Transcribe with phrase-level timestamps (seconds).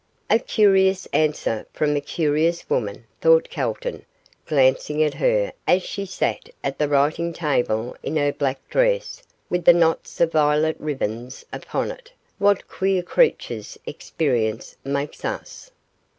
[0.31, 4.03] 'A curious answer from a curious woman,' thought Calton,
[4.47, 9.63] glancing at her as she sat at the writing table in her black dress with
[9.63, 15.69] the knots of violet ribbons upon it; 'what queer creatures experience makes us.